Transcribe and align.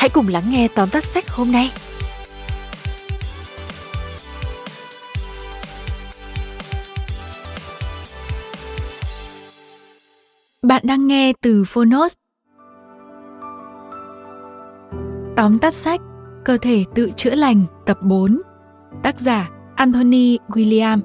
hãy 0.00 0.08
cùng 0.08 0.28
lắng 0.28 0.42
nghe 0.48 0.68
tóm 0.74 0.88
tắt 0.88 1.04
sách 1.04 1.30
hôm 1.30 1.52
nay. 1.52 1.70
Bạn 10.62 10.82
đang 10.84 11.06
nghe 11.06 11.32
từ 11.42 11.64
Phonos. 11.66 12.12
Tóm 15.36 15.58
tắt 15.58 15.74
sách, 15.74 16.00
Cơ 16.44 16.56
thể 16.62 16.84
tự 16.94 17.10
chữa 17.16 17.34
lành, 17.34 17.64
tập 17.86 17.98
4 18.02 18.40
Tác 19.02 19.20
giả, 19.20 19.50
Anthony 19.76 20.38
William 20.48 21.00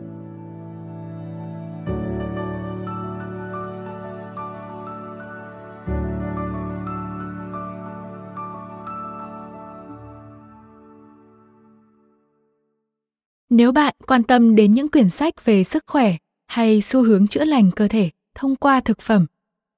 Nếu 13.55 13.71
bạn 13.71 13.95
quan 14.07 14.23
tâm 14.23 14.55
đến 14.55 14.73
những 14.73 14.87
quyển 14.87 15.09
sách 15.09 15.45
về 15.45 15.63
sức 15.63 15.83
khỏe 15.87 16.15
hay 16.47 16.81
xu 16.81 17.03
hướng 17.03 17.27
chữa 17.27 17.43
lành 17.45 17.71
cơ 17.71 17.87
thể 17.87 18.09
thông 18.35 18.55
qua 18.55 18.79
thực 18.79 19.01
phẩm, 19.01 19.25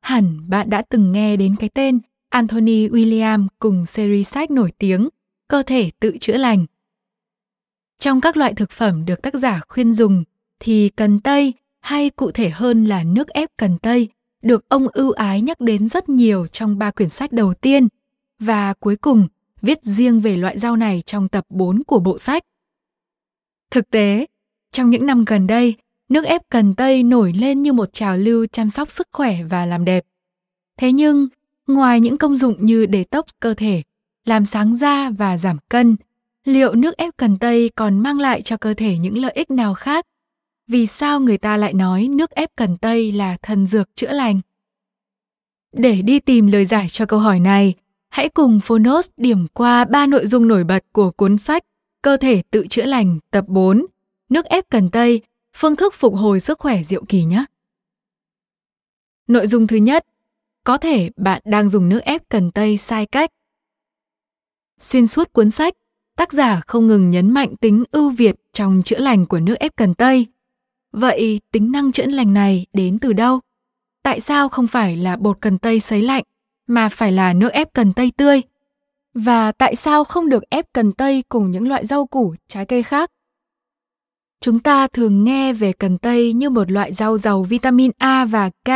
hẳn 0.02 0.50
bạn 0.50 0.70
đã 0.70 0.84
từng 0.90 1.12
nghe 1.12 1.38
đến 1.38 1.56
cái 1.60 1.70
tên 1.70 2.00
Anthony 2.30 2.88
William 2.88 3.48
cùng 3.60 3.86
series 3.86 4.30
sách 4.30 4.52
nổi 4.52 4.72
tiếng 4.78 5.10
Cơ 5.48 5.64
thể 5.64 5.92
tự 6.00 6.18
chữa 6.18 6.38
lành. 6.38 6.66
Trong 8.00 8.22
các 8.22 8.38
loại 8.38 8.54
thực 8.54 8.72
phẩm 8.72 9.06
được 9.06 9.22
tác 9.22 9.34
giả 9.34 9.62
khuyên 9.70 9.94
dùng 9.94 10.24
thì 10.60 10.90
cần 10.90 11.20
tây 11.20 11.54
hay 11.82 12.10
cụ 12.10 12.32
thể 12.32 12.50
hơn 12.50 12.86
là 12.86 13.04
nước 13.04 13.28
ép 13.28 13.50
cần 13.58 13.78
tây 13.78 14.10
được 14.42 14.70
ông 14.70 14.88
ưu 14.88 15.12
ái 15.12 15.42
nhắc 15.42 15.60
đến 15.60 15.88
rất 15.88 16.10
nhiều 16.10 16.48
trong 16.48 16.78
ba 16.78 16.92
quyển 16.92 17.10
sách 17.10 17.32
đầu 17.32 17.54
tiên 17.54 17.88
và 18.40 18.74
cuối 18.74 18.96
cùng 18.96 19.28
viết 19.62 19.80
riêng 19.84 20.22
về 20.22 20.38
loại 20.38 20.60
rau 20.60 20.76
này 20.76 21.04
trong 21.06 21.28
tập 21.28 21.46
4 21.50 21.84
của 21.84 22.00
bộ 22.00 22.18
sách. 22.18 22.44
Thực 23.72 23.90
tế, 23.90 24.26
trong 24.72 24.90
những 24.90 25.06
năm 25.06 25.26
gần 25.26 25.48
đây, 25.48 25.76
nước 26.10 26.26
ép 26.26 26.42
cần 26.50 26.76
tây 26.76 27.04
nổi 27.04 27.34
lên 27.34 27.62
như 27.62 27.74
một 27.74 27.94
trào 27.94 28.18
lưu 28.18 28.46
chăm 28.52 28.70
sóc 28.70 28.92
sức 28.92 29.08
khỏe 29.12 29.44
và 29.50 29.66
làm 29.66 29.86
đẹp. 29.86 30.04
Thế 30.80 30.92
nhưng, 30.92 31.28
ngoài 31.68 32.00
những 32.00 32.18
công 32.18 32.36
dụng 32.36 32.66
như 32.66 32.86
để 32.86 33.04
tốc 33.04 33.26
cơ 33.40 33.54
thể, 33.54 33.82
làm 34.26 34.46
sáng 34.46 34.76
da 34.76 35.10
và 35.10 35.38
giảm 35.38 35.58
cân, 35.70 35.96
liệu 36.46 36.76
nước 36.76 36.98
ép 36.98 37.18
cần 37.18 37.38
tây 37.38 37.70
còn 37.76 38.00
mang 38.00 38.20
lại 38.20 38.42
cho 38.42 38.58
cơ 38.58 38.74
thể 38.74 38.98
những 38.98 39.18
lợi 39.18 39.32
ích 39.32 39.52
nào 39.52 39.74
khác? 39.74 40.06
Vì 40.68 40.88
sao 40.88 41.20
người 41.20 41.38
ta 41.38 41.58
lại 41.58 41.74
nói 41.74 42.08
nước 42.08 42.32
ép 42.32 42.50
cần 42.56 42.78
tây 42.78 43.12
là 43.12 43.38
thần 43.42 43.66
dược 43.66 43.96
chữa 43.96 44.12
lành? 44.12 44.42
Để 45.74 46.02
đi 46.02 46.20
tìm 46.20 46.48
lời 46.48 46.66
giải 46.66 46.88
cho 46.90 47.06
câu 47.06 47.20
hỏi 47.20 47.40
này, 47.40 47.74
hãy 48.10 48.30
cùng 48.30 48.60
Phonos 48.60 49.10
điểm 49.18 49.48
qua 49.54 49.86
ba 49.86 50.06
nội 50.06 50.28
dung 50.28 50.48
nổi 50.48 50.64
bật 50.64 50.84
của 50.92 51.12
cuốn 51.12 51.38
sách 51.38 51.64
Cơ 52.02 52.18
thể 52.18 52.42
tự 52.52 52.68
chữa 52.68 52.86
lành 52.86 53.20
tập 53.32 53.46
4, 53.48 53.86
nước 54.30 54.46
ép 54.46 54.70
cần 54.70 54.90
tây, 54.90 55.22
phương 55.54 55.76
thức 55.76 55.94
phục 55.94 56.16
hồi 56.16 56.40
sức 56.40 56.60
khỏe 56.60 56.84
diệu 56.84 57.06
kỳ 57.06 57.24
nhé. 57.24 57.46
Nội 59.28 59.48
dung 59.48 59.68
thứ 59.68 59.76
nhất, 59.76 60.06
có 60.64 60.78
thể 60.78 61.10
bạn 61.16 61.42
đang 61.46 61.70
dùng 61.70 61.90
nước 61.90 62.00
ép 62.04 62.30
cần 62.30 62.52
tây 62.52 62.78
sai 62.78 63.06
cách. 63.06 63.30
Xuyên 64.80 65.08
suốt 65.08 65.34
cuốn 65.34 65.50
sách, 65.50 65.74
tác 66.16 66.34
giả 66.34 66.62
không 66.68 66.88
ngừng 66.88 67.10
nhấn 67.10 67.34
mạnh 67.34 67.56
tính 67.56 67.84
ưu 67.92 68.10
việt 68.10 68.36
trong 68.54 68.82
chữa 68.86 69.00
lành 69.00 69.26
của 69.26 69.40
nước 69.40 69.56
ép 69.60 69.76
cần 69.76 69.94
tây. 69.94 70.28
Vậy 70.92 71.42
tính 71.52 71.72
năng 71.72 71.92
chữa 71.92 72.06
lành 72.06 72.34
này 72.34 72.66
đến 72.74 73.00
từ 73.00 73.14
đâu? 73.14 73.40
Tại 74.04 74.20
sao 74.20 74.50
không 74.50 74.68
phải 74.68 74.98
là 74.98 75.16
bột 75.16 75.38
cần 75.42 75.58
tây 75.58 75.80
sấy 75.80 76.02
lạnh 76.02 76.24
mà 76.68 76.90
phải 76.90 77.12
là 77.12 77.34
nước 77.34 77.54
ép 77.54 77.74
cần 77.74 77.94
tây 77.94 78.12
tươi? 78.18 78.42
Và 79.20 79.52
tại 79.52 79.76
sao 79.76 80.04
không 80.04 80.30
được 80.30 80.44
ép 80.50 80.66
cần 80.74 80.92
tây 80.92 81.24
cùng 81.30 81.52
những 81.52 81.68
loại 81.68 81.86
rau 81.86 82.06
củ, 82.06 82.36
trái 82.48 82.66
cây 82.66 82.84
khác? 82.84 83.12
Chúng 84.42 84.60
ta 84.60 84.88
thường 84.88 85.24
nghe 85.24 85.54
về 85.54 85.74
cần 85.74 85.98
tây 85.98 86.34
như 86.34 86.50
một 86.50 86.72
loại 86.72 86.94
rau 86.94 87.18
giàu 87.18 87.44
vitamin 87.44 87.92
A 87.98 88.26
và 88.26 88.50
K. 88.50 88.70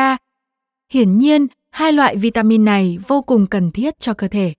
Hiển 0.93 1.17
nhiên, 1.17 1.47
hai 1.69 1.91
loại 1.91 2.15
vitamin 2.17 2.65
này 2.65 2.97
vô 3.07 3.21
cùng 3.21 3.47
cần 3.47 3.71
thiết 3.71 3.99
cho 3.99 4.13
cơ 4.13 4.27
thể. 4.27 4.53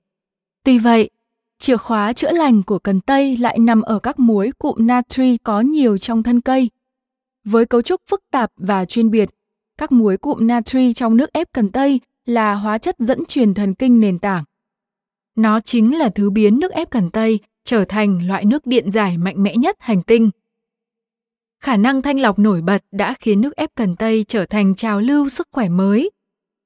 Tuy 0.64 0.78
vậy, 0.78 1.10
chìa 1.58 1.76
khóa 1.76 2.12
chữa 2.12 2.32
lành 2.32 2.62
của 2.62 2.78
cần 2.78 3.00
tây 3.00 3.36
lại 3.36 3.58
nằm 3.58 3.82
ở 3.82 3.98
các 3.98 4.18
muối 4.18 4.52
cụm 4.58 4.86
natri 4.86 5.36
có 5.36 5.60
nhiều 5.60 5.98
trong 5.98 6.22
thân 6.22 6.40
cây. 6.40 6.70
Với 7.44 7.66
cấu 7.66 7.82
trúc 7.82 8.00
phức 8.10 8.20
tạp 8.30 8.50
và 8.56 8.84
chuyên 8.84 9.10
biệt, 9.10 9.30
các 9.78 9.92
muối 9.92 10.16
cụm 10.16 10.46
natri 10.46 10.92
trong 10.92 11.16
nước 11.16 11.32
ép 11.32 11.48
cần 11.52 11.72
tây 11.72 12.00
là 12.26 12.54
hóa 12.54 12.78
chất 12.78 12.96
dẫn 12.98 13.24
truyền 13.24 13.54
thần 13.54 13.74
kinh 13.74 14.00
nền 14.00 14.18
tảng. 14.18 14.44
Nó 15.36 15.60
chính 15.60 15.98
là 15.98 16.08
thứ 16.08 16.30
biến 16.30 16.58
nước 16.58 16.72
ép 16.72 16.90
cần 16.90 17.10
tây 17.10 17.40
trở 17.64 17.84
thành 17.84 18.26
loại 18.26 18.44
nước 18.44 18.66
điện 18.66 18.90
giải 18.90 19.18
mạnh 19.18 19.42
mẽ 19.42 19.56
nhất 19.56 19.76
hành 19.80 20.02
tinh. 20.02 20.30
Khả 21.62 21.76
năng 21.76 22.02
thanh 22.02 22.20
lọc 22.20 22.38
nổi 22.38 22.62
bật 22.62 22.84
đã 22.92 23.14
khiến 23.20 23.40
nước 23.40 23.56
ép 23.56 23.70
cần 23.74 23.96
tây 23.96 24.24
trở 24.28 24.46
thành 24.46 24.74
trào 24.74 25.00
lưu 25.00 25.28
sức 25.28 25.48
khỏe 25.50 25.68
mới. 25.68 26.10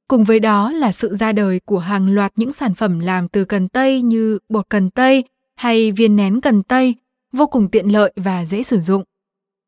Cùng 0.08 0.24
với 0.24 0.40
đó 0.40 0.72
là 0.72 0.92
sự 0.92 1.14
ra 1.14 1.32
đời 1.32 1.60
của 1.64 1.78
hàng 1.78 2.14
loạt 2.14 2.32
những 2.36 2.52
sản 2.52 2.74
phẩm 2.74 2.98
làm 2.98 3.28
từ 3.28 3.44
cần 3.44 3.68
tây 3.68 4.02
như 4.02 4.38
bột 4.48 4.68
cần 4.68 4.90
tây 4.90 5.24
hay 5.56 5.92
viên 5.92 6.16
nén 6.16 6.40
cần 6.40 6.62
tây, 6.62 6.94
vô 7.32 7.46
cùng 7.46 7.68
tiện 7.68 7.92
lợi 7.92 8.12
và 8.16 8.44
dễ 8.44 8.62
sử 8.62 8.80
dụng. 8.80 9.04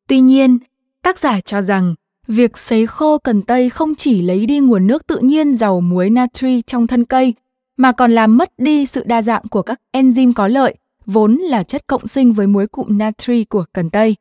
Tuy 0.07 0.19
nhiên, 0.19 0.57
tác 1.03 1.19
giả 1.19 1.41
cho 1.41 1.61
rằng 1.61 1.95
việc 2.27 2.57
sấy 2.57 2.87
khô 2.87 3.17
cần 3.17 3.41
tây 3.41 3.69
không 3.69 3.95
chỉ 3.95 4.21
lấy 4.21 4.45
đi 4.45 4.59
nguồn 4.59 4.87
nước 4.87 5.07
tự 5.07 5.17
nhiên 5.19 5.55
giàu 5.55 5.81
muối 5.81 6.09
natri 6.09 6.61
trong 6.61 6.87
thân 6.87 7.05
cây 7.05 7.33
mà 7.79 7.91
còn 7.91 8.11
làm 8.11 8.37
mất 8.37 8.51
đi 8.57 8.85
sự 8.85 9.03
đa 9.05 9.21
dạng 9.21 9.47
của 9.47 9.61
các 9.61 9.81
enzyme 9.93 10.33
có 10.33 10.47
lợi, 10.47 10.75
vốn 11.05 11.35
là 11.35 11.63
chất 11.63 11.87
cộng 11.87 12.07
sinh 12.07 12.33
với 12.33 12.47
muối 12.47 12.67
cụm 12.67 12.97
natri 12.97 13.43
của 13.43 13.65
cần 13.73 13.89
tây. 13.89 14.15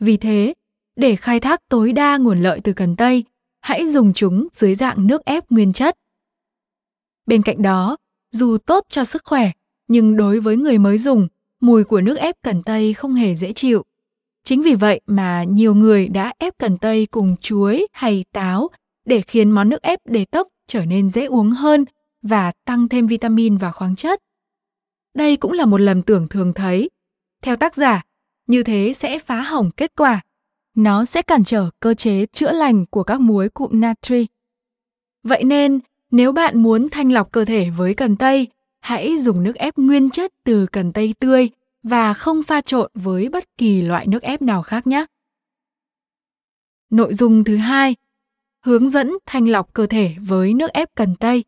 Vì 0.00 0.16
thế, 0.16 0.54
để 0.96 1.16
khai 1.16 1.40
thác 1.40 1.68
tối 1.68 1.92
đa 1.92 2.16
nguồn 2.16 2.38
lợi 2.38 2.60
từ 2.64 2.72
cần 2.72 2.96
tây, 2.96 3.24
hãy 3.60 3.88
dùng 3.88 4.12
chúng 4.12 4.48
dưới 4.52 4.74
dạng 4.74 5.06
nước 5.06 5.24
ép 5.24 5.50
nguyên 5.50 5.72
chất. 5.72 5.96
Bên 7.26 7.42
cạnh 7.42 7.62
đó, 7.62 7.96
dù 8.32 8.58
tốt 8.58 8.84
cho 8.88 9.04
sức 9.04 9.22
khỏe, 9.24 9.50
nhưng 9.88 10.16
đối 10.16 10.40
với 10.40 10.56
người 10.56 10.78
mới 10.78 10.98
dùng, 10.98 11.28
mùi 11.60 11.84
của 11.84 12.00
nước 12.00 12.18
ép 12.18 12.36
cần 12.42 12.62
tây 12.62 12.94
không 12.94 13.14
hề 13.14 13.34
dễ 13.34 13.52
chịu. 13.52 13.82
Chính 14.44 14.62
vì 14.62 14.74
vậy 14.74 15.00
mà 15.06 15.44
nhiều 15.44 15.74
người 15.74 16.08
đã 16.08 16.32
ép 16.38 16.58
cần 16.58 16.78
tây 16.78 17.06
cùng 17.06 17.36
chuối 17.40 17.86
hay 17.92 18.24
táo 18.32 18.68
để 19.04 19.20
khiến 19.20 19.50
món 19.50 19.68
nước 19.68 19.82
ép 19.82 20.06
đề 20.06 20.24
tốc 20.24 20.48
trở 20.68 20.84
nên 20.84 21.10
dễ 21.10 21.24
uống 21.24 21.50
hơn 21.50 21.84
và 22.26 22.52
tăng 22.64 22.88
thêm 22.88 23.06
vitamin 23.06 23.56
và 23.56 23.70
khoáng 23.70 23.96
chất. 23.96 24.22
Đây 25.14 25.36
cũng 25.36 25.52
là 25.52 25.64
một 25.64 25.80
lầm 25.80 26.02
tưởng 26.02 26.28
thường 26.28 26.52
thấy. 26.54 26.90
Theo 27.42 27.56
tác 27.56 27.74
giả, 27.74 28.02
như 28.46 28.62
thế 28.62 28.92
sẽ 28.96 29.18
phá 29.18 29.40
hỏng 29.40 29.70
kết 29.70 29.92
quả. 29.96 30.20
Nó 30.74 31.04
sẽ 31.04 31.22
cản 31.22 31.44
trở 31.44 31.70
cơ 31.80 31.94
chế 31.94 32.26
chữa 32.26 32.52
lành 32.52 32.86
của 32.86 33.02
các 33.02 33.20
muối 33.20 33.48
cụm 33.48 33.80
natri. 33.80 34.26
Vậy 35.22 35.44
nên, 35.44 35.80
nếu 36.10 36.32
bạn 36.32 36.62
muốn 36.62 36.88
thanh 36.90 37.12
lọc 37.12 37.32
cơ 37.32 37.44
thể 37.44 37.70
với 37.70 37.94
cần 37.94 38.16
tây, 38.16 38.48
hãy 38.80 39.18
dùng 39.18 39.42
nước 39.42 39.56
ép 39.56 39.76
nguyên 39.76 40.10
chất 40.10 40.32
từ 40.44 40.66
cần 40.66 40.92
tây 40.92 41.14
tươi 41.18 41.50
và 41.82 42.14
không 42.14 42.42
pha 42.42 42.60
trộn 42.60 42.90
với 42.94 43.28
bất 43.28 43.56
kỳ 43.58 43.82
loại 43.82 44.06
nước 44.06 44.22
ép 44.22 44.42
nào 44.42 44.62
khác 44.62 44.86
nhé. 44.86 45.06
Nội 46.90 47.14
dung 47.14 47.44
thứ 47.44 47.56
hai, 47.56 47.96
hướng 48.64 48.90
dẫn 48.90 49.12
thanh 49.26 49.48
lọc 49.48 49.72
cơ 49.72 49.86
thể 49.86 50.16
với 50.20 50.54
nước 50.54 50.70
ép 50.72 50.94
cần 50.94 51.16
tây. 51.16 51.44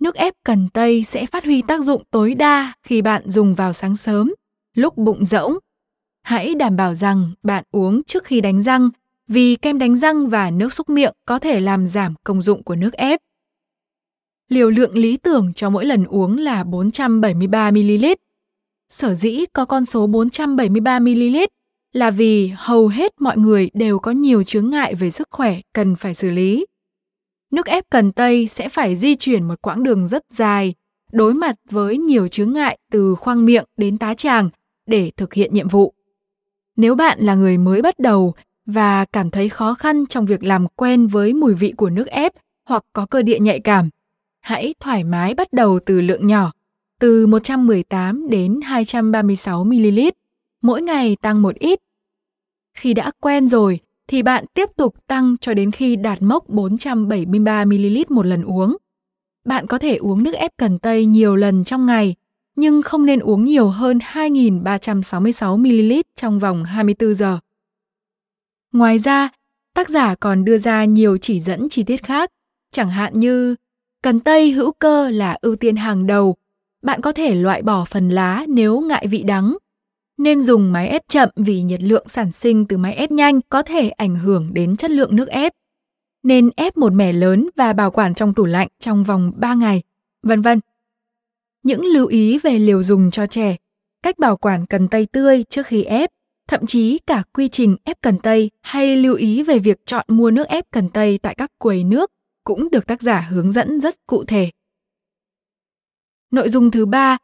Nước 0.00 0.14
ép 0.14 0.34
cần 0.44 0.68
tây 0.74 1.04
sẽ 1.06 1.26
phát 1.26 1.44
huy 1.44 1.62
tác 1.62 1.84
dụng 1.84 2.02
tối 2.10 2.34
đa 2.34 2.72
khi 2.82 3.02
bạn 3.02 3.30
dùng 3.30 3.54
vào 3.54 3.72
sáng 3.72 3.96
sớm, 3.96 4.34
lúc 4.74 4.96
bụng 4.96 5.24
rỗng. 5.24 5.58
Hãy 6.22 6.54
đảm 6.54 6.76
bảo 6.76 6.94
rằng 6.94 7.30
bạn 7.42 7.64
uống 7.70 8.02
trước 8.02 8.24
khi 8.24 8.40
đánh 8.40 8.62
răng 8.62 8.88
vì 9.28 9.56
kem 9.56 9.78
đánh 9.78 9.96
răng 9.96 10.28
và 10.28 10.50
nước 10.50 10.72
xúc 10.72 10.88
miệng 10.88 11.12
có 11.26 11.38
thể 11.38 11.60
làm 11.60 11.86
giảm 11.86 12.14
công 12.24 12.42
dụng 12.42 12.62
của 12.62 12.76
nước 12.76 12.92
ép. 12.92 13.20
Liều 14.48 14.70
lượng 14.70 14.98
lý 14.98 15.16
tưởng 15.16 15.52
cho 15.54 15.70
mỗi 15.70 15.84
lần 15.84 16.04
uống 16.04 16.38
là 16.38 16.64
473 16.64 17.70
ml. 17.70 18.04
Sở 18.88 19.14
dĩ 19.14 19.44
có 19.52 19.64
con 19.64 19.84
số 19.84 20.06
473 20.06 20.98
ml 20.98 21.36
là 21.92 22.10
vì 22.10 22.52
hầu 22.56 22.88
hết 22.88 23.20
mọi 23.20 23.38
người 23.38 23.70
đều 23.74 23.98
có 23.98 24.10
nhiều 24.10 24.42
chướng 24.42 24.70
ngại 24.70 24.94
về 24.94 25.10
sức 25.10 25.28
khỏe 25.30 25.60
cần 25.74 25.96
phải 25.96 26.14
xử 26.14 26.30
lý. 26.30 26.66
Nước 27.50 27.66
ép 27.66 27.84
cần 27.90 28.12
tây 28.12 28.46
sẽ 28.46 28.68
phải 28.68 28.96
di 28.96 29.14
chuyển 29.14 29.44
một 29.44 29.62
quãng 29.62 29.82
đường 29.82 30.08
rất 30.08 30.24
dài, 30.30 30.74
đối 31.12 31.34
mặt 31.34 31.56
với 31.70 31.98
nhiều 31.98 32.28
chướng 32.28 32.52
ngại 32.52 32.78
từ 32.92 33.14
khoang 33.14 33.44
miệng 33.44 33.64
đến 33.76 33.98
tá 33.98 34.14
tràng 34.14 34.48
để 34.86 35.12
thực 35.16 35.34
hiện 35.34 35.54
nhiệm 35.54 35.68
vụ. 35.68 35.94
Nếu 36.76 36.94
bạn 36.94 37.18
là 37.20 37.34
người 37.34 37.58
mới 37.58 37.82
bắt 37.82 37.98
đầu 37.98 38.34
và 38.66 39.04
cảm 39.04 39.30
thấy 39.30 39.48
khó 39.48 39.74
khăn 39.74 40.06
trong 40.06 40.26
việc 40.26 40.44
làm 40.44 40.66
quen 40.68 41.06
với 41.06 41.34
mùi 41.34 41.54
vị 41.54 41.72
của 41.76 41.90
nước 41.90 42.06
ép 42.06 42.32
hoặc 42.64 42.84
có 42.92 43.06
cơ 43.06 43.22
địa 43.22 43.38
nhạy 43.38 43.60
cảm, 43.60 43.88
hãy 44.40 44.74
thoải 44.80 45.04
mái 45.04 45.34
bắt 45.34 45.52
đầu 45.52 45.80
từ 45.86 46.00
lượng 46.00 46.26
nhỏ, 46.26 46.52
từ 47.00 47.26
118 47.26 48.28
đến 48.30 48.60
236 48.64 49.64
ml, 49.64 50.00
mỗi 50.62 50.82
ngày 50.82 51.16
tăng 51.22 51.42
một 51.42 51.54
ít. 51.54 51.78
Khi 52.74 52.94
đã 52.94 53.10
quen 53.20 53.48
rồi 53.48 53.80
thì 54.08 54.22
bạn 54.22 54.44
tiếp 54.54 54.70
tục 54.76 54.94
tăng 55.06 55.36
cho 55.40 55.54
đến 55.54 55.70
khi 55.70 55.96
đạt 55.96 56.22
mốc 56.22 56.48
473 56.48 57.64
ml 57.64 57.98
một 58.08 58.26
lần 58.26 58.42
uống. 58.42 58.76
Bạn 59.44 59.66
có 59.66 59.78
thể 59.78 59.96
uống 59.96 60.22
nước 60.22 60.34
ép 60.34 60.52
cần 60.56 60.78
tây 60.78 61.06
nhiều 61.06 61.36
lần 61.36 61.64
trong 61.64 61.86
ngày, 61.86 62.14
nhưng 62.56 62.82
không 62.82 63.06
nên 63.06 63.20
uống 63.20 63.44
nhiều 63.44 63.68
hơn 63.68 63.98
2.366 63.98 65.58
ml 65.58 66.00
trong 66.16 66.38
vòng 66.38 66.64
24 66.64 67.14
giờ. 67.14 67.38
Ngoài 68.72 68.98
ra, 68.98 69.28
tác 69.74 69.88
giả 69.88 70.14
còn 70.14 70.44
đưa 70.44 70.58
ra 70.58 70.84
nhiều 70.84 71.18
chỉ 71.18 71.40
dẫn 71.40 71.68
chi 71.68 71.82
tiết 71.82 72.04
khác, 72.04 72.30
chẳng 72.72 72.90
hạn 72.90 73.20
như 73.20 73.54
cần 74.02 74.20
tây 74.20 74.50
hữu 74.50 74.72
cơ 74.72 75.10
là 75.10 75.38
ưu 75.40 75.56
tiên 75.56 75.76
hàng 75.76 76.06
đầu. 76.06 76.36
Bạn 76.82 77.00
có 77.00 77.12
thể 77.12 77.34
loại 77.34 77.62
bỏ 77.62 77.84
phần 77.84 78.08
lá 78.08 78.44
nếu 78.48 78.80
ngại 78.80 79.06
vị 79.06 79.22
đắng. 79.22 79.56
Nên 80.18 80.42
dùng 80.42 80.72
máy 80.72 80.88
ép 80.88 81.02
chậm 81.08 81.28
vì 81.36 81.62
nhiệt 81.62 81.82
lượng 81.82 82.08
sản 82.08 82.32
sinh 82.32 82.66
từ 82.66 82.76
máy 82.76 82.94
ép 82.94 83.10
nhanh 83.10 83.40
có 83.48 83.62
thể 83.62 83.88
ảnh 83.90 84.16
hưởng 84.16 84.54
đến 84.54 84.76
chất 84.76 84.90
lượng 84.90 85.16
nước 85.16 85.28
ép. 85.28 85.52
Nên 86.22 86.50
ép 86.56 86.76
một 86.76 86.92
mẻ 86.92 87.12
lớn 87.12 87.48
và 87.56 87.72
bảo 87.72 87.90
quản 87.90 88.14
trong 88.14 88.34
tủ 88.34 88.44
lạnh 88.44 88.68
trong 88.80 89.04
vòng 89.04 89.32
3 89.36 89.54
ngày, 89.54 89.82
vân 90.22 90.42
vân. 90.42 90.60
Những 91.62 91.84
lưu 91.84 92.06
ý 92.06 92.38
về 92.38 92.58
liều 92.58 92.82
dùng 92.82 93.10
cho 93.10 93.26
trẻ, 93.26 93.56
cách 94.02 94.18
bảo 94.18 94.36
quản 94.36 94.66
cần 94.66 94.88
tây 94.88 95.06
tươi 95.12 95.44
trước 95.50 95.66
khi 95.66 95.82
ép, 95.82 96.10
thậm 96.48 96.66
chí 96.66 96.98
cả 97.06 97.22
quy 97.32 97.48
trình 97.48 97.76
ép 97.84 97.96
cần 98.00 98.18
tây 98.18 98.50
hay 98.60 98.96
lưu 98.96 99.14
ý 99.14 99.42
về 99.42 99.58
việc 99.58 99.86
chọn 99.86 100.04
mua 100.08 100.30
nước 100.30 100.48
ép 100.48 100.64
cần 100.70 100.88
tây 100.88 101.18
tại 101.22 101.34
các 101.34 101.50
quầy 101.58 101.84
nước 101.84 102.10
cũng 102.44 102.70
được 102.70 102.86
tác 102.86 103.02
giả 103.02 103.20
hướng 103.20 103.52
dẫn 103.52 103.80
rất 103.80 104.06
cụ 104.06 104.24
thể. 104.24 104.50
Nội 106.30 106.48
dung 106.48 106.70
thứ 106.70 106.86
ba, 106.86 107.18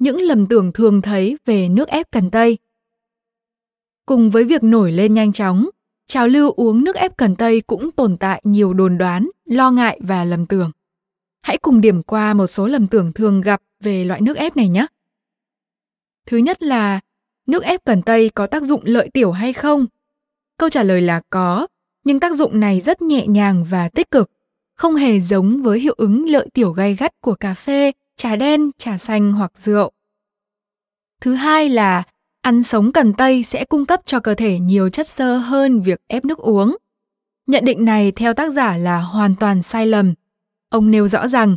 những 0.00 0.20
lầm 0.20 0.46
tưởng 0.46 0.72
thường 0.72 1.02
thấy 1.02 1.38
về 1.44 1.68
nước 1.68 1.88
ép 1.88 2.10
cần 2.10 2.30
tây. 2.30 2.58
Cùng 4.06 4.30
với 4.30 4.44
việc 4.44 4.62
nổi 4.62 4.92
lên 4.92 5.14
nhanh 5.14 5.32
chóng, 5.32 5.68
trào 6.06 6.28
lưu 6.28 6.52
uống 6.52 6.84
nước 6.84 6.96
ép 6.96 7.16
cần 7.16 7.36
tây 7.36 7.60
cũng 7.60 7.90
tồn 7.90 8.16
tại 8.16 8.40
nhiều 8.44 8.74
đồn 8.74 8.98
đoán, 8.98 9.30
lo 9.44 9.70
ngại 9.70 10.00
và 10.02 10.24
lầm 10.24 10.46
tưởng. 10.46 10.70
Hãy 11.42 11.58
cùng 11.58 11.80
điểm 11.80 12.02
qua 12.02 12.34
một 12.34 12.46
số 12.46 12.66
lầm 12.66 12.86
tưởng 12.86 13.12
thường 13.12 13.40
gặp 13.40 13.62
về 13.80 14.04
loại 14.04 14.20
nước 14.20 14.36
ép 14.36 14.56
này 14.56 14.68
nhé. 14.68 14.86
Thứ 16.26 16.36
nhất 16.36 16.62
là 16.62 17.00
nước 17.46 17.62
ép 17.62 17.84
cần 17.84 18.02
tây 18.02 18.30
có 18.34 18.46
tác 18.46 18.62
dụng 18.62 18.80
lợi 18.84 19.10
tiểu 19.14 19.30
hay 19.30 19.52
không? 19.52 19.86
Câu 20.58 20.70
trả 20.70 20.82
lời 20.82 21.00
là 21.00 21.20
có, 21.30 21.66
nhưng 22.04 22.20
tác 22.20 22.36
dụng 22.36 22.60
này 22.60 22.80
rất 22.80 23.02
nhẹ 23.02 23.26
nhàng 23.26 23.64
và 23.70 23.88
tích 23.88 24.10
cực, 24.10 24.30
không 24.76 24.94
hề 24.94 25.20
giống 25.20 25.62
với 25.62 25.80
hiệu 25.80 25.94
ứng 25.96 26.28
lợi 26.28 26.48
tiểu 26.54 26.72
gay 26.72 26.94
gắt 26.94 27.20
của 27.20 27.34
cà 27.34 27.54
phê, 27.54 27.92
trà 28.20 28.36
đen, 28.36 28.70
trà 28.78 28.98
xanh 28.98 29.32
hoặc 29.32 29.52
rượu. 29.54 29.92
Thứ 31.20 31.34
hai 31.34 31.68
là 31.68 32.02
ăn 32.42 32.62
sống 32.62 32.92
cần 32.92 33.12
tây 33.12 33.42
sẽ 33.42 33.64
cung 33.64 33.86
cấp 33.86 34.00
cho 34.04 34.20
cơ 34.20 34.34
thể 34.34 34.58
nhiều 34.58 34.88
chất 34.88 35.08
xơ 35.08 35.36
hơn 35.38 35.80
việc 35.80 36.00
ép 36.06 36.24
nước 36.24 36.38
uống. 36.38 36.76
Nhận 37.46 37.64
định 37.64 37.84
này 37.84 38.12
theo 38.12 38.34
tác 38.34 38.52
giả 38.52 38.76
là 38.76 39.00
hoàn 39.00 39.36
toàn 39.36 39.62
sai 39.62 39.86
lầm. 39.86 40.14
Ông 40.68 40.90
nêu 40.90 41.08
rõ 41.08 41.28
rằng 41.28 41.56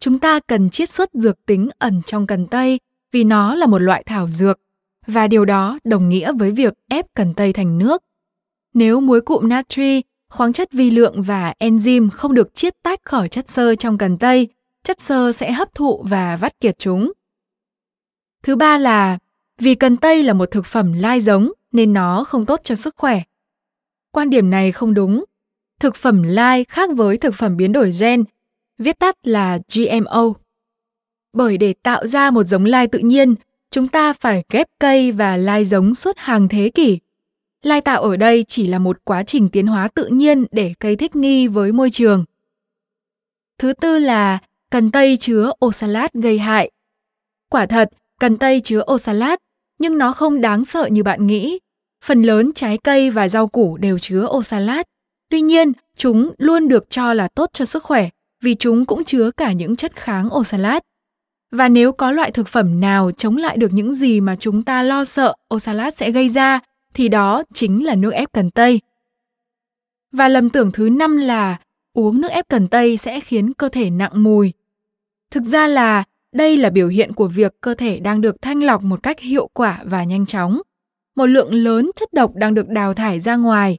chúng 0.00 0.18
ta 0.18 0.40
cần 0.46 0.70
chiết 0.70 0.90
xuất 0.90 1.10
dược 1.14 1.46
tính 1.46 1.68
ẩn 1.78 2.02
trong 2.06 2.26
cần 2.26 2.46
tây 2.46 2.80
vì 3.12 3.24
nó 3.24 3.54
là 3.54 3.66
một 3.66 3.78
loại 3.78 4.02
thảo 4.06 4.28
dược 4.30 4.60
và 5.06 5.28
điều 5.28 5.44
đó 5.44 5.78
đồng 5.84 6.08
nghĩa 6.08 6.32
với 6.32 6.50
việc 6.50 6.74
ép 6.88 7.06
cần 7.14 7.34
tây 7.34 7.52
thành 7.52 7.78
nước. 7.78 8.02
Nếu 8.74 9.00
muối 9.00 9.20
cụm 9.20 9.48
natri, 9.48 10.02
khoáng 10.30 10.52
chất 10.52 10.72
vi 10.72 10.90
lượng 10.90 11.22
và 11.22 11.54
enzyme 11.60 12.10
không 12.10 12.34
được 12.34 12.54
chiết 12.54 12.74
tách 12.82 13.00
khỏi 13.04 13.28
chất 13.28 13.50
xơ 13.50 13.74
trong 13.74 13.98
cần 13.98 14.18
tây, 14.18 14.48
chất 14.86 15.00
xơ 15.00 15.32
sẽ 15.32 15.52
hấp 15.52 15.74
thụ 15.74 16.04
và 16.08 16.36
vắt 16.36 16.60
kiệt 16.60 16.78
chúng. 16.78 17.12
Thứ 18.42 18.56
ba 18.56 18.78
là 18.78 19.18
vì 19.58 19.74
cần 19.74 19.96
tây 19.96 20.22
là 20.22 20.32
một 20.32 20.50
thực 20.50 20.66
phẩm 20.66 20.92
lai 20.92 21.20
giống 21.20 21.52
nên 21.72 21.92
nó 21.92 22.24
không 22.24 22.46
tốt 22.46 22.60
cho 22.64 22.74
sức 22.74 22.94
khỏe. 22.96 23.22
Quan 24.10 24.30
điểm 24.30 24.50
này 24.50 24.72
không 24.72 24.94
đúng. 24.94 25.24
Thực 25.80 25.96
phẩm 25.96 26.22
lai 26.22 26.64
khác 26.64 26.90
với 26.96 27.18
thực 27.18 27.34
phẩm 27.34 27.56
biến 27.56 27.72
đổi 27.72 27.90
gen, 28.00 28.24
viết 28.78 28.98
tắt 28.98 29.16
là 29.22 29.58
GMO. 29.74 30.32
Bởi 31.32 31.58
để 31.58 31.74
tạo 31.82 32.06
ra 32.06 32.30
một 32.30 32.44
giống 32.44 32.64
lai 32.64 32.86
tự 32.86 32.98
nhiên, 32.98 33.34
chúng 33.70 33.88
ta 33.88 34.12
phải 34.12 34.44
ghép 34.48 34.66
cây 34.78 35.12
và 35.12 35.36
lai 35.36 35.64
giống 35.64 35.94
suốt 35.94 36.16
hàng 36.18 36.48
thế 36.48 36.70
kỷ. 36.74 36.98
Lai 37.62 37.80
tạo 37.80 38.02
ở 38.02 38.16
đây 38.16 38.44
chỉ 38.48 38.66
là 38.66 38.78
một 38.78 39.04
quá 39.04 39.22
trình 39.22 39.48
tiến 39.48 39.66
hóa 39.66 39.88
tự 39.88 40.06
nhiên 40.06 40.44
để 40.50 40.74
cây 40.80 40.96
thích 40.96 41.16
nghi 41.16 41.46
với 41.46 41.72
môi 41.72 41.90
trường. 41.90 42.24
Thứ 43.58 43.72
tư 43.72 43.98
là 43.98 44.38
cần 44.76 44.90
tây 44.90 45.16
chứa 45.16 45.52
oxalat 45.66 46.14
gây 46.14 46.38
hại. 46.38 46.70
Quả 47.50 47.66
thật, 47.66 47.88
cần 48.20 48.36
tây 48.36 48.60
chứa 48.60 48.82
oxalat, 48.92 49.38
nhưng 49.78 49.98
nó 49.98 50.12
không 50.12 50.40
đáng 50.40 50.64
sợ 50.64 50.86
như 50.86 51.02
bạn 51.02 51.26
nghĩ. 51.26 51.58
Phần 52.04 52.22
lớn 52.22 52.52
trái 52.54 52.78
cây 52.84 53.10
và 53.10 53.28
rau 53.28 53.48
củ 53.48 53.76
đều 53.76 53.98
chứa 53.98 54.26
oxalat. 54.26 54.86
Tuy 55.30 55.40
nhiên, 55.40 55.72
chúng 55.96 56.32
luôn 56.38 56.68
được 56.68 56.90
cho 56.90 57.12
là 57.12 57.28
tốt 57.28 57.50
cho 57.52 57.64
sức 57.64 57.82
khỏe 57.82 58.08
vì 58.42 58.54
chúng 58.54 58.86
cũng 58.86 59.04
chứa 59.04 59.30
cả 59.36 59.52
những 59.52 59.76
chất 59.76 59.96
kháng 59.96 60.34
oxalat. 60.34 60.82
Và 61.50 61.68
nếu 61.68 61.92
có 61.92 62.10
loại 62.10 62.30
thực 62.30 62.48
phẩm 62.48 62.80
nào 62.80 63.10
chống 63.16 63.36
lại 63.36 63.56
được 63.56 63.72
những 63.72 63.94
gì 63.94 64.20
mà 64.20 64.36
chúng 64.40 64.62
ta 64.62 64.82
lo 64.82 65.04
sợ 65.04 65.34
oxalat 65.54 65.96
sẽ 65.96 66.10
gây 66.10 66.28
ra, 66.28 66.60
thì 66.94 67.08
đó 67.08 67.42
chính 67.54 67.84
là 67.84 67.94
nước 67.94 68.10
ép 68.10 68.32
cần 68.32 68.50
tây. 68.50 68.80
Và 70.12 70.28
lầm 70.28 70.50
tưởng 70.50 70.72
thứ 70.72 70.88
năm 70.88 71.16
là 71.16 71.56
uống 71.92 72.20
nước 72.20 72.30
ép 72.30 72.48
cần 72.48 72.68
tây 72.68 72.96
sẽ 72.96 73.20
khiến 73.20 73.52
cơ 73.52 73.68
thể 73.68 73.90
nặng 73.90 74.22
mùi. 74.22 74.52
Thực 75.36 75.44
ra 75.44 75.66
là 75.66 76.04
đây 76.34 76.56
là 76.56 76.70
biểu 76.70 76.88
hiện 76.88 77.12
của 77.12 77.28
việc 77.28 77.60
cơ 77.60 77.74
thể 77.74 78.00
đang 78.00 78.20
được 78.20 78.42
thanh 78.42 78.62
lọc 78.62 78.82
một 78.82 79.02
cách 79.02 79.20
hiệu 79.20 79.48
quả 79.52 79.82
và 79.84 80.04
nhanh 80.04 80.26
chóng. 80.26 80.60
Một 81.16 81.26
lượng 81.26 81.54
lớn 81.54 81.90
chất 81.96 82.12
độc 82.12 82.34
đang 82.34 82.54
được 82.54 82.68
đào 82.68 82.94
thải 82.94 83.20
ra 83.20 83.36
ngoài. 83.36 83.78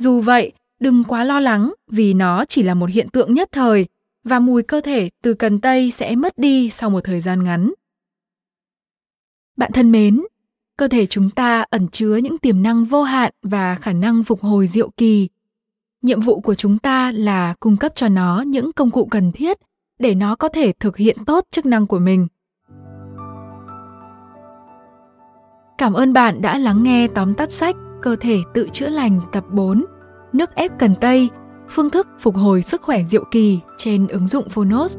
Dù 0.00 0.20
vậy, 0.20 0.52
đừng 0.80 1.04
quá 1.04 1.24
lo 1.24 1.40
lắng 1.40 1.72
vì 1.90 2.14
nó 2.14 2.44
chỉ 2.44 2.62
là 2.62 2.74
một 2.74 2.90
hiện 2.90 3.08
tượng 3.08 3.34
nhất 3.34 3.48
thời 3.52 3.86
và 4.24 4.38
mùi 4.38 4.62
cơ 4.62 4.80
thể 4.80 5.10
từ 5.22 5.34
cần 5.34 5.60
tây 5.60 5.90
sẽ 5.90 6.16
mất 6.16 6.38
đi 6.38 6.70
sau 6.70 6.90
một 6.90 7.00
thời 7.04 7.20
gian 7.20 7.44
ngắn. 7.44 7.72
Bạn 9.56 9.72
thân 9.72 9.92
mến, 9.92 10.22
cơ 10.76 10.88
thể 10.88 11.06
chúng 11.06 11.30
ta 11.30 11.64
ẩn 11.70 11.88
chứa 11.88 12.16
những 12.16 12.38
tiềm 12.38 12.62
năng 12.62 12.84
vô 12.84 13.02
hạn 13.02 13.32
và 13.42 13.74
khả 13.74 13.92
năng 13.92 14.24
phục 14.24 14.40
hồi 14.40 14.66
diệu 14.66 14.90
kỳ. 14.96 15.28
Nhiệm 16.02 16.20
vụ 16.20 16.40
của 16.40 16.54
chúng 16.54 16.78
ta 16.78 17.12
là 17.12 17.54
cung 17.60 17.76
cấp 17.76 17.92
cho 17.94 18.08
nó 18.08 18.40
những 18.46 18.72
công 18.72 18.90
cụ 18.90 19.08
cần 19.10 19.32
thiết 19.32 19.58
để 19.98 20.14
nó 20.14 20.36
có 20.36 20.48
thể 20.48 20.72
thực 20.80 20.96
hiện 20.96 21.16
tốt 21.26 21.44
chức 21.50 21.66
năng 21.66 21.86
của 21.86 21.98
mình. 21.98 22.26
Cảm 25.78 25.92
ơn 25.92 26.12
bạn 26.12 26.42
đã 26.42 26.58
lắng 26.58 26.82
nghe 26.82 27.08
tóm 27.08 27.34
tắt 27.34 27.52
sách 27.52 27.76
Cơ 28.02 28.16
thể 28.20 28.38
tự 28.54 28.68
chữa 28.72 28.88
lành 28.88 29.20
tập 29.32 29.44
4 29.50 29.84
Nước 30.32 30.54
ép 30.54 30.78
cần 30.78 30.94
tây 31.00 31.28
Phương 31.68 31.90
thức 31.90 32.08
phục 32.20 32.36
hồi 32.36 32.62
sức 32.62 32.82
khỏe 32.82 33.02
diệu 33.02 33.24
kỳ 33.30 33.60
trên 33.78 34.06
ứng 34.06 34.28
dụng 34.28 34.48
Phonos. 34.48 34.98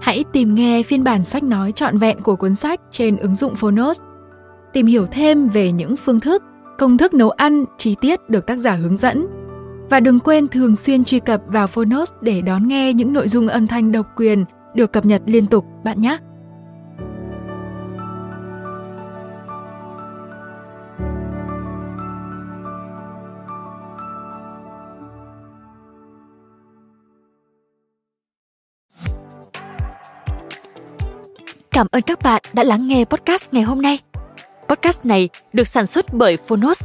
Hãy 0.00 0.24
tìm 0.32 0.54
nghe 0.54 0.82
phiên 0.82 1.04
bản 1.04 1.24
sách 1.24 1.42
nói 1.42 1.72
trọn 1.72 1.98
vẹn 1.98 2.20
của 2.20 2.36
cuốn 2.36 2.54
sách 2.54 2.80
trên 2.90 3.16
ứng 3.16 3.36
dụng 3.36 3.56
Phonos. 3.56 4.00
Tìm 4.72 4.86
hiểu 4.86 5.06
thêm 5.12 5.48
về 5.48 5.72
những 5.72 5.96
phương 5.96 6.20
thức, 6.20 6.42
công 6.78 6.98
thức 6.98 7.14
nấu 7.14 7.30
ăn 7.30 7.64
chi 7.78 7.96
tiết 8.00 8.30
được 8.30 8.46
tác 8.46 8.56
giả 8.56 8.72
hướng 8.72 8.96
dẫn 8.96 9.26
và 9.90 10.00
đừng 10.00 10.20
quên 10.20 10.48
thường 10.48 10.76
xuyên 10.76 11.04
truy 11.04 11.20
cập 11.20 11.40
vào 11.46 11.66
Phonos 11.66 12.12
để 12.20 12.40
đón 12.40 12.68
nghe 12.68 12.92
những 12.92 13.12
nội 13.12 13.28
dung 13.28 13.48
âm 13.48 13.66
thanh 13.66 13.92
độc 13.92 14.06
quyền 14.16 14.44
được 14.74 14.92
cập 14.92 15.04
nhật 15.04 15.22
liên 15.26 15.46
tục 15.46 15.64
bạn 15.84 16.00
nhé. 16.00 16.18
cảm 31.74 31.86
ơn 31.90 32.02
các 32.02 32.22
bạn 32.22 32.42
đã 32.52 32.64
lắng 32.64 32.88
nghe 32.88 33.04
podcast 33.04 33.42
ngày 33.52 33.62
hôm 33.62 33.82
nay. 33.82 33.98
Podcast 34.68 35.04
này 35.04 35.28
được 35.52 35.68
sản 35.68 35.86
xuất 35.86 36.14
bởi 36.14 36.36
Phonos, 36.36 36.84